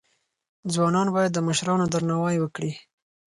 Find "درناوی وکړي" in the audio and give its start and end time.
1.93-2.71